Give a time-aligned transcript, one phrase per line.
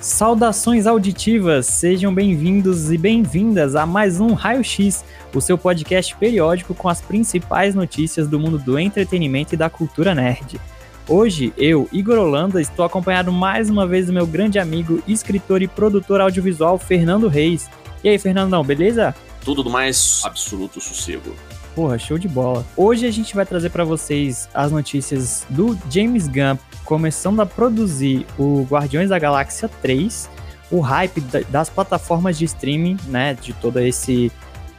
[0.00, 6.74] Saudações auditivas, sejam bem-vindos e bem-vindas a mais um Raio X, o seu podcast periódico
[6.74, 10.58] com as principais notícias do mundo do entretenimento e da cultura nerd.
[11.06, 15.68] Hoje, eu, Igor Holanda, estou acompanhado mais uma vez do meu grande amigo, escritor e
[15.68, 17.68] produtor audiovisual Fernando Reis.
[18.02, 19.14] E aí, Fernandão, beleza?
[19.44, 21.34] Tudo do mais absoluto sossego.
[21.74, 22.64] Porra, show de bola.
[22.76, 28.26] Hoje a gente vai trazer para vocês as notícias do James Gunn começando a produzir
[28.36, 30.28] o Guardiões da Galáxia 3,
[30.70, 34.32] o hype das plataformas de streaming, né, de todo esse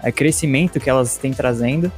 [0.04, 1.92] é, crescimento que elas têm trazendo,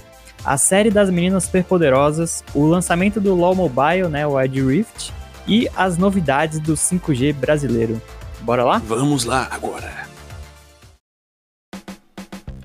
[0.46, 5.14] a série das meninas superpoderosas, o lançamento do LoL Mobile, né, o Wild Rift,
[5.48, 8.02] e as novidades do 5G brasileiro.
[8.42, 8.78] Bora lá?
[8.86, 10.13] Vamos lá agora.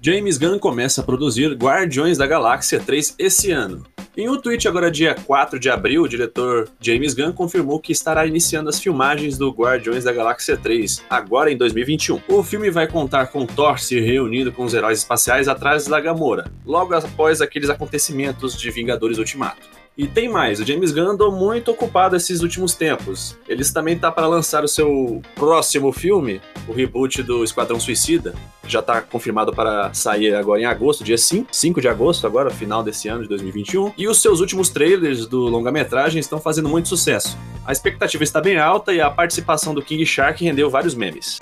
[0.01, 3.85] James Gunn começa a produzir Guardiões da Galáxia 3 esse ano.
[4.17, 8.25] Em um tweet agora dia 4 de abril, o diretor James Gunn confirmou que estará
[8.25, 12.21] iniciando as filmagens do Guardiões da Galáxia 3, agora em 2021.
[12.29, 16.51] O filme vai contar com Thor se reunindo com os heróis espaciais atrás da Gamora,
[16.65, 19.78] logo após aqueles acontecimentos de Vingadores Ultimato.
[19.99, 23.37] E tem mais, o James Gunn andou muito ocupado esses últimos tempos.
[23.49, 28.33] Eles também tá para lançar o seu próximo filme, o reboot do Esquadrão Suicida.
[28.69, 32.81] Já tá confirmado para sair agora em agosto, dia 5, 5 de agosto, agora, final
[32.81, 33.93] desse ano de 2021.
[33.99, 37.37] E os seus últimos trailers do longa-metragem estão fazendo muito sucesso.
[37.67, 41.41] A expectativa está bem alta e a participação do King Shark rendeu vários memes.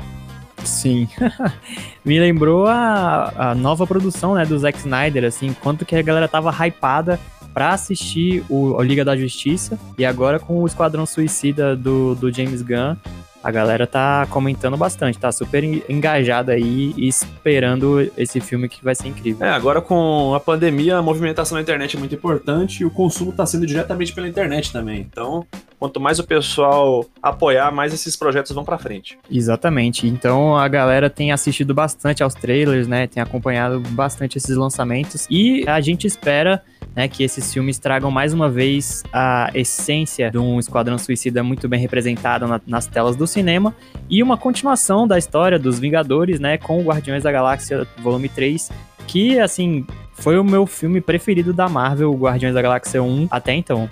[0.65, 1.07] Sim.
[2.03, 6.27] Me lembrou a, a nova produção, né, do Zack Snyder, assim, quanto que a galera
[6.27, 7.21] tava hypada
[7.57, 12.61] para assistir o, Liga da Justiça e agora com o Esquadrão Suicida do, do James
[12.61, 12.97] Gunn,
[13.43, 18.95] a galera tá comentando bastante, tá super engajada aí e esperando esse filme que vai
[18.95, 19.47] ser incrível.
[19.47, 23.33] É, agora com a pandemia, a movimentação na internet é muito importante e o consumo
[23.33, 25.01] tá sendo diretamente pela internet também.
[25.01, 25.47] Então,
[25.79, 29.19] quanto mais o pessoal apoiar, mais esses projetos vão para frente.
[29.31, 30.07] Exatamente.
[30.07, 33.07] Então, a galera tem assistido bastante aos trailers, né?
[33.07, 36.63] Tem acompanhado bastante esses lançamentos e a gente espera
[36.95, 41.69] né, que esses filmes tragam mais uma vez a essência de um Esquadrão Suicida muito
[41.69, 43.75] bem representado na, nas telas do cinema
[44.09, 48.71] e uma continuação da história dos Vingadores, né, com Guardiões da Galáxia Volume 3,
[49.07, 53.89] que, assim, foi o meu filme preferido da Marvel, Guardiões da Galáxia 1, até então.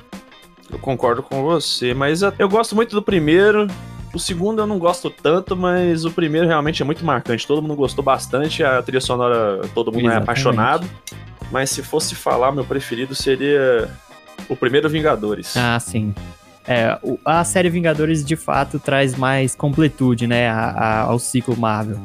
[0.71, 3.67] Eu concordo com você, mas eu gosto muito do primeiro,
[4.15, 7.47] o segundo eu não gosto tanto, mas o primeiro realmente é muito marcante.
[7.47, 10.21] Todo mundo gostou bastante, a trilha sonora todo mundo Exatamente.
[10.21, 10.87] é apaixonado.
[11.51, 13.91] Mas se fosse falar, meu preferido seria
[14.49, 15.57] o primeiro Vingadores.
[15.57, 16.15] Ah, sim.
[16.67, 21.99] É, a série Vingadores de fato traz mais completude, né, ao ciclo Marvel.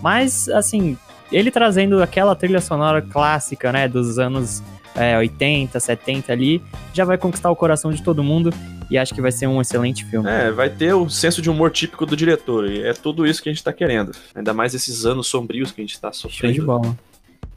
[0.00, 0.96] Mas, assim,
[1.32, 4.62] ele trazendo aquela trilha sonora clássica, né, dos anos
[4.94, 6.62] é, 80, 70 ali,
[6.92, 8.52] já vai conquistar o coração de todo mundo
[8.90, 10.28] e acho que vai ser um excelente filme.
[10.28, 13.48] É, vai ter o senso de humor típico do diretor, e é tudo isso que
[13.48, 14.12] a gente tá querendo.
[14.34, 16.54] Ainda mais esses anos sombrios que a gente tá sofrendo.
[16.54, 16.96] Show de bola.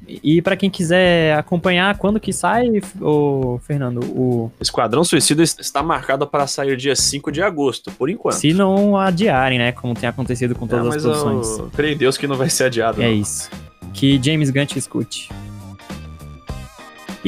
[0.07, 3.99] E para quem quiser acompanhar, quando que sai, o Fernando?
[4.15, 8.35] O Esquadrão Suicida está marcado para sair dia 5 de agosto, por enquanto.
[8.35, 9.71] Se não adiarem, né?
[9.71, 11.59] Como tem acontecido com todas é, as produções.
[11.59, 13.01] Eu creio em Deus que não vai ser adiado.
[13.01, 13.13] É não.
[13.13, 13.49] isso.
[13.93, 15.29] Que James Gunn te escute.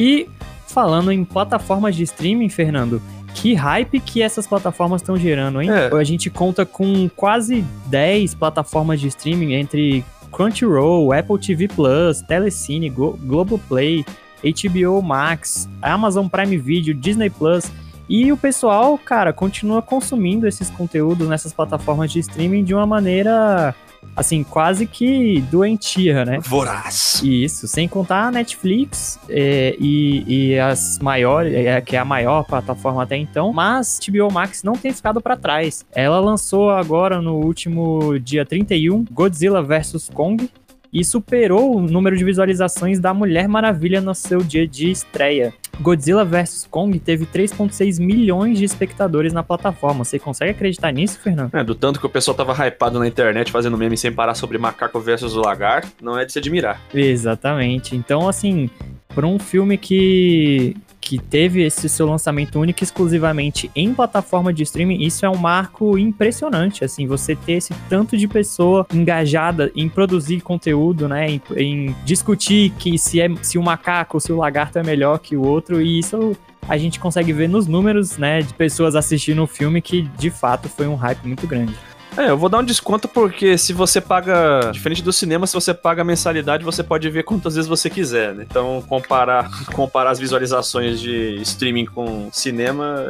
[0.00, 0.26] E
[0.66, 3.02] falando em plataformas de streaming, Fernando,
[3.34, 5.68] que hype que essas plataformas estão gerando, hein?
[5.70, 5.94] É.
[5.94, 10.02] A gente conta com quase 10 plataformas de streaming entre
[10.32, 14.02] Crunchyroll, Apple TV Plus, Telecine, Go Globoplay,
[14.42, 17.70] HBO Max, Amazon Prime Video, Disney Plus.
[18.10, 23.72] E o pessoal, cara, continua consumindo esses conteúdos nessas plataformas de streaming de uma maneira
[24.16, 26.40] assim, quase que doentia, né?
[26.40, 27.22] Voraz.
[27.22, 32.42] Isso, sem contar a Netflix é, e, e, as maiores, é, que é a maior
[32.42, 35.86] plataforma até então, mas HBO Max não tem ficado para trás.
[35.94, 40.50] Ela lançou agora no último dia 31 Godzilla vs Kong,
[40.92, 45.54] e superou o número de visualizações da Mulher Maravilha no seu dia de estreia.
[45.80, 50.04] Godzilla vs Kong teve 3,6 milhões de espectadores na plataforma.
[50.04, 51.54] Você consegue acreditar nisso, Fernando?
[51.54, 54.58] É, do tanto que o pessoal tava hypado na internet fazendo meme sem parar sobre
[54.58, 56.80] macaco versus o lagar, não é de se admirar.
[56.92, 57.96] Exatamente.
[57.96, 58.68] Então, assim,
[59.14, 60.76] por um filme que
[61.10, 65.98] que teve esse seu lançamento único exclusivamente em plataforma de streaming, isso é um marco
[65.98, 71.96] impressionante, assim, você ter esse tanto de pessoa engajada em produzir conteúdo, né, em, em
[72.04, 75.44] discutir que se, é, se o macaco ou se o lagarto é melhor que o
[75.44, 76.36] outro, e isso
[76.68, 80.68] a gente consegue ver nos números, né, de pessoas assistindo o filme que de fato
[80.68, 81.74] foi um hype muito grande.
[82.16, 84.70] É, eu vou dar um desconto porque se você paga.
[84.72, 88.46] Diferente do cinema, se você paga mensalidade, você pode ver quantas vezes você quiser, né?
[88.48, 93.04] Então, comparar, comparar as visualizações de streaming com cinema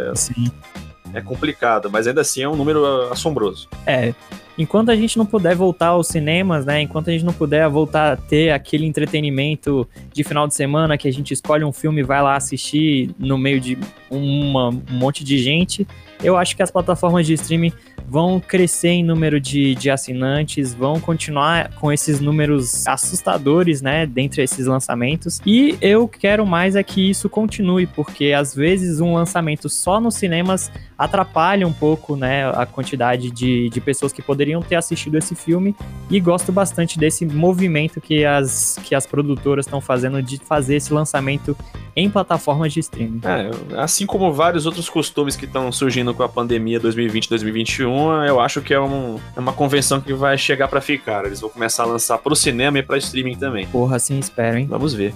[1.15, 3.69] é, é complicado, mas ainda assim é um número assombroso.
[3.87, 4.15] É.
[4.61, 6.83] enquanto a gente não puder voltar aos cinemas, né?
[6.83, 11.09] Enquanto a gente não puder voltar a ter aquele entretenimento de final de semana que
[11.09, 13.79] a gente escolhe um filme e vai lá assistir no meio de
[14.11, 15.87] uma, um monte de gente,
[16.23, 17.73] eu acho que as plataformas de streaming
[18.07, 24.43] vão crescer em número de, de assinantes, vão continuar com esses números assustadores, né, dentre
[24.43, 25.41] esses lançamentos.
[25.47, 30.17] E eu quero mais é que isso continue, porque às vezes um lançamento só nos
[30.17, 30.71] cinemas
[31.01, 35.75] atrapalha um pouco, né, a quantidade de, de pessoas que poderiam ter assistido esse filme.
[36.11, 40.93] E gosto bastante desse movimento que as, que as produtoras estão fazendo de fazer esse
[40.93, 41.57] lançamento
[41.97, 43.23] em plataformas de streaming.
[43.25, 48.61] É, assim como vários outros costumes que estão surgindo com a pandemia 2020-2021, eu acho
[48.61, 51.25] que é, um, é uma convenção que vai chegar para ficar.
[51.25, 53.67] Eles vão começar a lançar pro cinema e para streaming também.
[53.69, 54.67] Porra, assim espero, hein?
[54.69, 55.15] Vamos ver.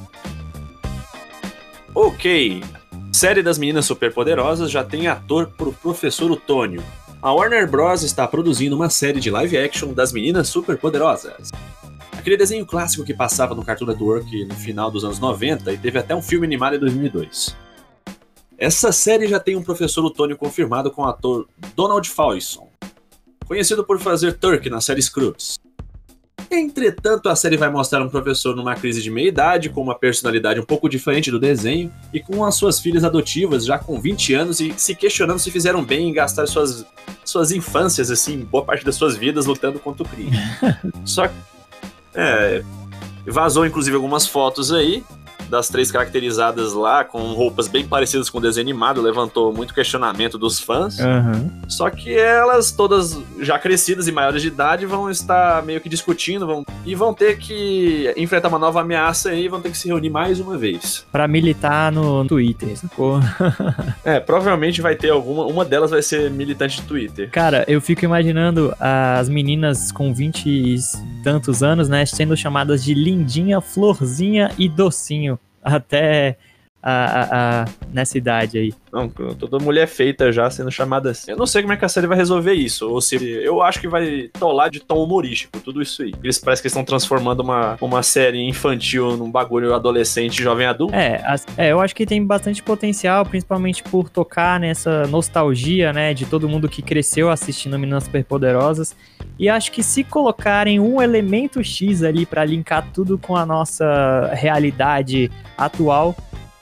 [1.94, 2.62] Ok.
[3.14, 6.82] Série das Meninas Superpoderosas já tem ator pro Professor Otônio.
[7.22, 8.02] A Warner Bros.
[8.02, 11.52] está produzindo uma série de live action das Meninas Superpoderosas.
[12.18, 15.96] Aquele desenho clássico que passava no Cartoon Network no final dos anos 90 e teve
[15.96, 17.56] até um filme animado em 2002.
[18.58, 21.46] Essa série já tem um professor Otônio confirmado com o ator
[21.76, 22.68] Donald Fawson,
[23.46, 25.63] conhecido por fazer Turk na série Scrubs.
[26.50, 30.64] Entretanto, a série vai mostrar um professor numa crise de meia-idade, com uma personalidade um
[30.64, 34.72] pouco diferente do desenho, e com as suas filhas adotivas já com 20 anos e
[34.76, 36.84] se questionando se fizeram bem em gastar suas,
[37.24, 40.36] suas infâncias, assim, boa parte das suas vidas lutando contra o crime.
[41.04, 41.34] Só que
[42.14, 42.62] é,
[43.26, 45.02] vazou inclusive algumas fotos aí
[45.48, 50.38] das três caracterizadas lá, com roupas bem parecidas com o desenho animado, levantou muito questionamento
[50.38, 50.98] dos fãs.
[50.98, 51.50] Uhum.
[51.68, 56.46] Só que elas, todas já crescidas e maiores de idade, vão estar meio que discutindo
[56.46, 59.88] vão, e vão ter que enfrentar uma nova ameaça aí e vão ter que se
[59.88, 61.06] reunir mais uma vez.
[61.10, 63.20] Para militar no Twitter, sacou?
[64.04, 65.46] é, provavelmente vai ter alguma.
[65.46, 67.30] Uma delas vai ser militante de Twitter.
[67.30, 70.76] Cara, eu fico imaginando as meninas com 20 e
[71.22, 76.36] tantos anos, né, sendo chamadas de lindinha, florzinha e docinho até
[76.86, 78.74] a, a, a, nessa idade aí.
[78.92, 81.30] Não, toda mulher feita já sendo chamada assim.
[81.30, 82.88] Eu não sei como é que a série vai resolver isso.
[82.90, 86.12] Ou se eu acho que vai tolar de tom humorístico, tudo isso aí.
[86.22, 90.94] Eles parecem que estão transformando uma, uma série infantil num bagulho adolescente, jovem adulto.
[90.94, 96.12] É, as, é, eu acho que tem bastante potencial, principalmente por tocar nessa nostalgia, né,
[96.12, 98.94] de todo mundo que cresceu assistindo Meninas Superpoderosas.
[99.38, 104.30] E acho que se colocarem um elemento X ali para linkar tudo com a nossa
[104.34, 106.14] realidade atual,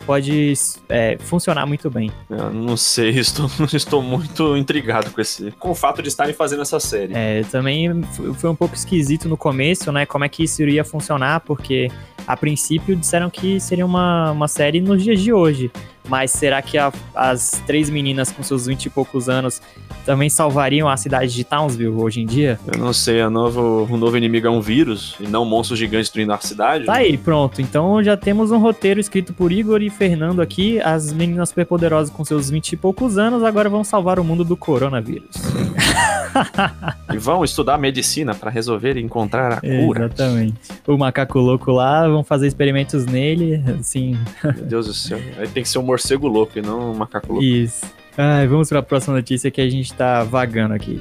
[0.07, 0.53] pode
[0.89, 2.11] é, funcionar muito bem.
[2.29, 6.63] Eu não sei, estou, estou muito intrigado com esse, com o fato de estarem fazendo
[6.63, 7.13] essa série.
[7.15, 8.03] É, também
[8.35, 10.07] foi um pouco esquisito no começo, né?
[10.07, 11.91] Como é que isso iria funcionar, porque
[12.27, 15.71] a princípio disseram que seria uma, uma série nos dias de hoje.
[16.09, 19.63] Mas será que a, as três meninas com seus vinte e poucos anos
[20.05, 22.59] também salvariam a cidade de Townsville hoje em dia?
[22.67, 25.77] Eu não sei, a novo, o novo inimigo é um vírus e não um monstro
[25.77, 26.87] gigante destruindo a cidade?
[26.87, 27.63] Tá aí, pronto.
[27.63, 30.81] Então já temos um roteiro escrito por Igor e Fernando aqui.
[30.81, 34.57] As meninas superpoderosas com seus vinte e poucos anos agora vão salvar o mundo do
[34.57, 35.37] coronavírus.
[37.13, 40.07] e vão estudar medicina para resolver e encontrar a cura.
[40.07, 40.55] Exatamente.
[40.87, 44.19] O macaco louco lá, vão fazer experimentos nele, assim.
[44.43, 45.19] Meu Deus do céu.
[45.39, 47.45] Aí tem que ser um morcego louco e não um macaco louco.
[47.45, 47.85] Isso.
[48.17, 51.01] Ai, vamos para a próxima notícia que a gente tá vagando aqui.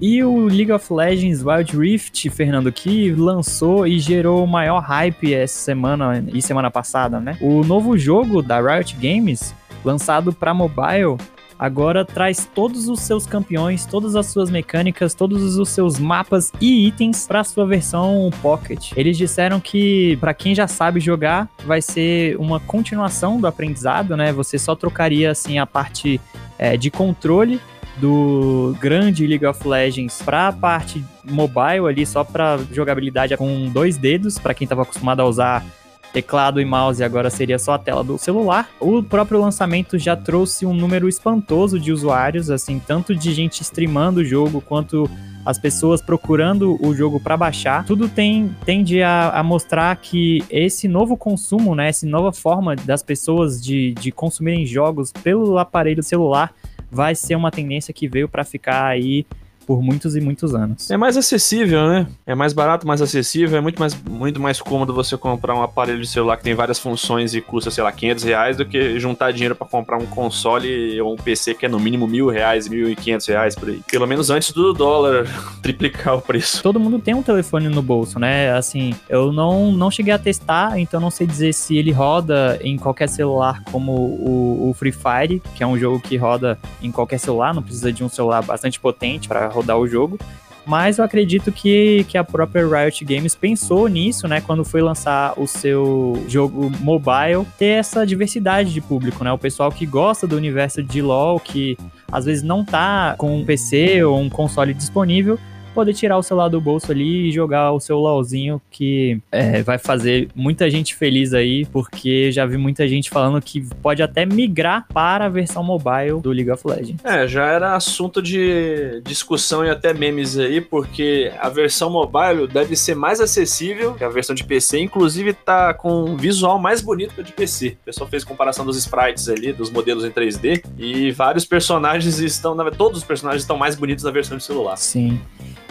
[0.00, 5.32] E o League of Legends Wild Rift, Fernando, que lançou e gerou o maior hype
[5.32, 7.38] essa semana e semana passada, né?
[7.40, 9.54] O novo jogo da Riot Games,
[9.84, 11.16] lançado para mobile,
[11.58, 16.86] agora traz todos os seus campeões, todas as suas mecânicas, todos os seus mapas e
[16.86, 18.92] itens para sua versão Pocket.
[18.96, 24.32] Eles disseram que para quem já sabe jogar, vai ser uma continuação do aprendizado, né?
[24.32, 26.20] Você só trocaria assim a parte
[26.58, 27.60] é, de controle
[27.96, 33.96] do grande League of Legends para a parte mobile ali, só para jogabilidade com dois
[33.96, 35.64] dedos, para quem estava acostumado a usar
[36.14, 38.70] teclado e mouse agora seria só a tela do celular.
[38.78, 44.20] O próprio lançamento já trouxe um número espantoso de usuários, assim, tanto de gente streamando
[44.20, 45.10] o jogo quanto
[45.44, 47.84] as pessoas procurando o jogo para baixar.
[47.84, 53.02] Tudo tem, tende a, a, mostrar que esse novo consumo, né, essa nova forma das
[53.02, 56.54] pessoas de, de consumirem jogos pelo aparelho celular
[56.90, 59.26] vai ser uma tendência que veio para ficar aí
[59.66, 60.90] por muitos e muitos anos.
[60.90, 62.06] É mais acessível, né?
[62.26, 66.00] É mais barato, mais acessível, é muito mais, muito mais cômodo você comprar um aparelho
[66.00, 69.32] de celular que tem várias funções e custa, sei lá, 500 reais do que juntar
[69.32, 72.88] dinheiro para comprar um console ou um PC que é no mínimo mil reais, mil
[72.88, 73.80] e quinhentos reais por aí.
[73.90, 75.26] Pelo menos antes do dólar
[75.62, 76.62] triplicar o preço.
[76.62, 78.52] Todo mundo tem um telefone no bolso, né?
[78.52, 82.76] Assim, eu não, não cheguei a testar, então não sei dizer se ele roda em
[82.76, 87.18] qualquer celular como o, o Free Fire, que é um jogo que roda em qualquer
[87.18, 90.18] celular, não precisa de um celular bastante potente para rodar o jogo.
[90.66, 95.34] mas eu acredito que, que a própria Riot Games pensou nisso, né, quando foi lançar
[95.38, 99.30] o seu jogo mobile, ter essa diversidade de público, né?
[99.30, 101.76] O pessoal que gosta do universo de LoL, que
[102.10, 105.38] às vezes não tá com um PC ou um console disponível,
[105.74, 109.78] poder tirar o celular do bolso ali e jogar o seu LOLzinho, que é, vai
[109.78, 114.86] fazer muita gente feliz aí, porque já vi muita gente falando que pode até migrar
[114.92, 117.04] para a versão mobile do League of Legends.
[117.04, 122.76] É, já era assunto de discussão e até memes aí, porque a versão mobile deve
[122.76, 127.14] ser mais acessível que a versão de PC, inclusive tá com um visual mais bonito
[127.14, 127.76] que a de PC.
[127.82, 132.56] O pessoal fez comparação dos sprites ali, dos modelos em 3D, e vários personagens estão,
[132.70, 134.76] todos os personagens estão mais bonitos na versão de celular.
[134.76, 135.20] Sim.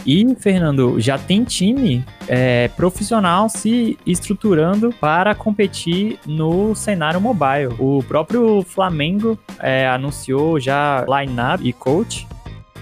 [0.05, 7.73] E, Fernando, já tem time é, profissional se estruturando para competir no cenário mobile.
[7.79, 12.27] O próprio Flamengo é, anunciou já line-up e coach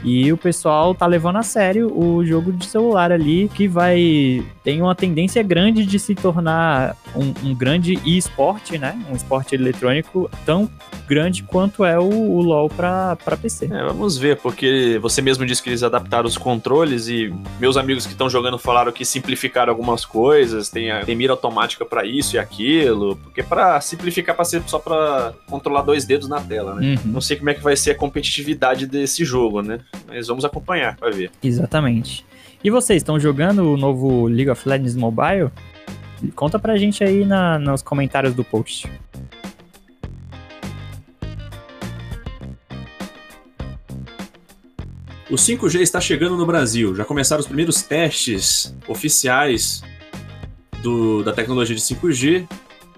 [0.03, 4.43] e o pessoal tá levando a sério o jogo de celular ali, que vai.
[4.63, 8.97] tem uma tendência grande de se tornar um, um grande e-sport, né?
[9.09, 10.69] Um esporte eletrônico tão
[11.07, 13.65] grande quanto é o, o LoL para PC.
[13.65, 18.05] É, vamos ver, porque você mesmo disse que eles adaptaram os controles e meus amigos
[18.05, 22.35] que estão jogando falaram que simplificaram algumas coisas, tem, a, tem mira automática para isso
[22.35, 26.95] e aquilo, porque para simplificar para ser só para controlar dois dedos na tela, né?
[27.03, 27.11] Uhum.
[27.11, 29.79] Não sei como é que vai ser a competitividade desse jogo, né?
[30.07, 31.31] Mas vamos acompanhar para ver.
[31.43, 32.25] Exatamente.
[32.63, 35.49] E vocês estão jogando o novo League of Legends Mobile?
[36.29, 38.89] Conta pra gente aí na, nos comentários do post.
[45.29, 46.93] O 5G está chegando no Brasil.
[46.93, 49.81] Já começaram os primeiros testes oficiais
[50.83, 52.45] do, da tecnologia de 5G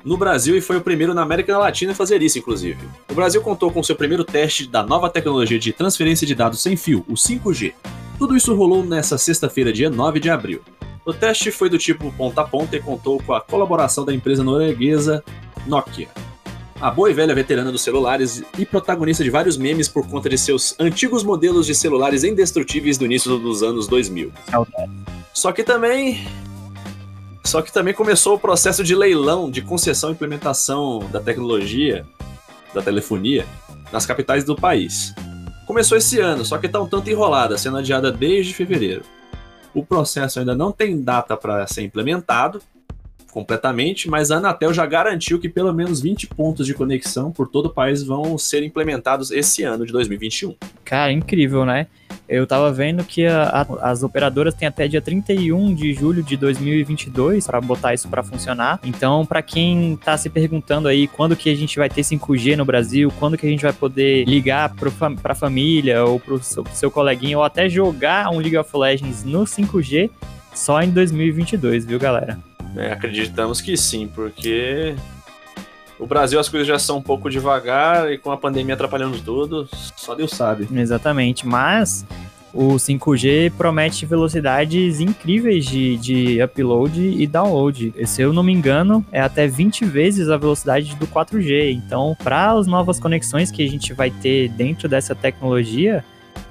[0.04, 2.80] no Brasil e foi o primeiro na América Latina a fazer isso, inclusive.
[3.10, 6.76] O Brasil contou com seu primeiro teste da nova tecnologia de transferência de dados sem
[6.76, 7.74] fio, o 5G.
[8.18, 10.62] Tudo isso rolou nessa sexta-feira, dia 9 de abril.
[11.06, 14.44] O teste foi do tipo ponta a ponta e contou com a colaboração da empresa
[14.44, 15.24] norueguesa
[15.68, 16.08] Nokia.
[16.80, 20.38] A boa e velha veterana dos celulares e protagonista de vários memes por conta de
[20.38, 24.32] seus antigos modelos de celulares indestrutíveis do início dos anos 2000.
[25.34, 26.26] Só que também
[27.44, 32.06] só que também começou o processo de leilão de concessão e implementação da tecnologia
[32.74, 33.46] da telefonia
[33.92, 35.14] nas capitais do país.
[35.68, 39.04] Começou esse ano, só que está um tanto enrolada, sendo adiada desde fevereiro.
[39.74, 42.62] O processo ainda não tem data para ser implementado
[43.34, 47.66] completamente, mas a Anatel já garantiu que pelo menos 20 pontos de conexão por todo
[47.66, 50.56] o país vão ser implementados esse ano de 2021.
[50.86, 51.88] Cara, incrível, né?
[52.30, 56.38] Eu tava vendo que a, a, as operadoras têm até dia 31 de julho de
[56.38, 58.80] 2022 para botar isso para funcionar.
[58.84, 62.66] Então, para quem tá se perguntando aí quando que a gente vai ter 5G no
[62.66, 66.92] Brasil, quando que a gente vai poder ligar para a família ou pro seu, seu
[66.92, 70.10] coleguinha ou até jogar um League of Legends no 5G,
[70.54, 72.53] só em 2022, viu, galera?
[72.76, 74.96] É, acreditamos que sim, porque
[76.00, 79.68] o Brasil as coisas já são um pouco devagar e com a pandemia atrapalhando tudo,
[79.96, 80.68] só Deus sabe.
[80.74, 82.06] Exatamente, mas
[82.54, 87.94] o 5G promete velocidades incríveis de, de upload e download.
[88.06, 91.74] Se eu não me engano, é até 20 vezes a velocidade do 4G.
[91.74, 96.06] Então, para as novas conexões que a gente vai ter dentro dessa tecnologia,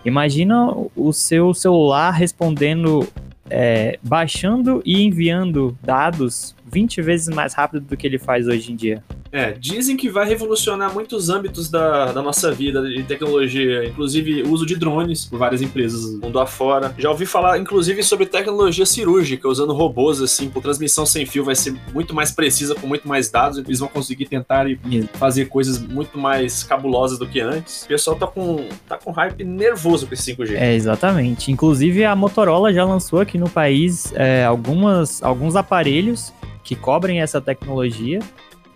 [0.05, 3.07] imagina o seu celular respondendo,
[3.53, 8.77] é, baixando e enviando dados 20 vezes mais rápido do que ele faz hoje em
[8.77, 9.03] dia.
[9.33, 14.67] É, dizem que vai revolucionar muitos âmbitos da, da nossa vida de tecnologia, inclusive uso
[14.67, 16.95] de drones por várias empresas mundo afora.
[16.99, 21.55] Já ouvi falar, inclusive, sobre tecnologia cirúrgica, usando robôs, assim, com transmissão sem fio, vai
[21.55, 24.79] ser muito mais precisa, com muito mais dados, eles vão conseguir tentar e
[25.15, 27.85] fazer coisas muito mais cabulosas do que antes.
[27.85, 30.57] O pessoal tá com, tá com hype nervoso com esse 5G.
[30.57, 31.51] É, exatamente.
[31.51, 37.41] Inclusive, a Motorola já lançou aqui no país é, algumas, alguns aparelhos que cobrem essa
[37.41, 38.21] tecnologia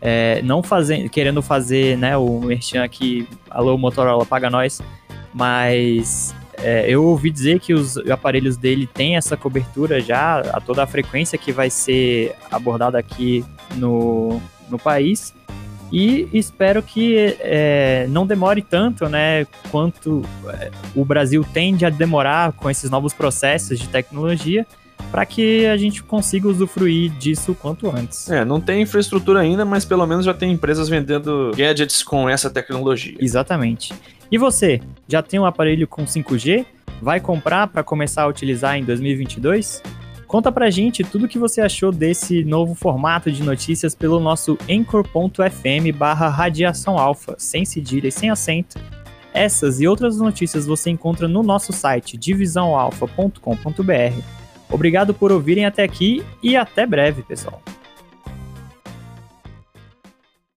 [0.01, 4.81] é, não fazendo, querendo fazer, né, o merchan aqui, alô Motorola, paga nós,
[5.33, 10.83] mas é, eu ouvi dizer que os aparelhos dele têm essa cobertura já, a toda
[10.83, 15.35] a frequência que vai ser abordada aqui no, no país,
[15.93, 22.53] e espero que é, não demore tanto, né, quanto é, o Brasil tende a demorar
[22.53, 24.67] com esses novos processos de tecnologia,
[25.11, 28.29] para que a gente consiga usufruir disso quanto antes.
[28.31, 32.51] É, não tem infraestrutura ainda, mas pelo menos já tem empresas vendendo gadgets com essa
[32.51, 33.17] tecnologia.
[33.19, 33.95] Exatamente.
[34.31, 36.67] E você, já tem um aparelho com 5G?
[37.01, 39.83] Vai comprar para começar a utilizar em 2022?
[40.27, 44.59] Conta pra gente tudo o que você achou desse novo formato de notícias pelo nosso
[44.69, 48.77] anchor.fm barra radiação alfa, sem cedilha e sem acento
[49.33, 54.46] Essas e outras notícias você encontra no nosso site divisãoalfa.com.br.
[54.71, 57.63] Obrigado por ouvirem até aqui e até breve, pessoal.